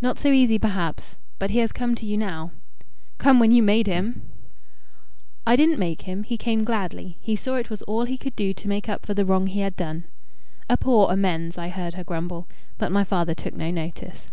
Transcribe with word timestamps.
"Not 0.00 0.18
so 0.18 0.32
easy 0.32 0.58
perhaps. 0.58 1.20
But 1.38 1.50
he 1.50 1.60
has 1.60 1.70
come 1.70 1.94
to 1.94 2.04
you 2.04 2.16
now." 2.16 2.50
"Come 3.18 3.38
when 3.38 3.52
you 3.52 3.62
made 3.62 3.86
him!" 3.86 4.22
"I 5.46 5.54
didn't 5.54 5.78
make 5.78 6.02
him. 6.02 6.24
He 6.24 6.36
came 6.36 6.64
gladly. 6.64 7.16
He 7.20 7.36
saw 7.36 7.54
it 7.54 7.70
was 7.70 7.80
all 7.82 8.02
he 8.04 8.18
could 8.18 8.34
do 8.34 8.52
to 8.54 8.68
make 8.68 8.88
up 8.88 9.06
for 9.06 9.14
the 9.14 9.24
wrong 9.24 9.46
he 9.46 9.60
had 9.60 9.76
done." 9.76 10.06
"A 10.68 10.76
poor 10.76 11.12
amends!" 11.12 11.58
I 11.58 11.68
heard 11.68 11.94
her 11.94 12.02
grumble; 12.02 12.48
but 12.76 12.90
my 12.90 13.04
father 13.04 13.36
took 13.36 13.54
no 13.54 13.70
notice. 13.70 14.30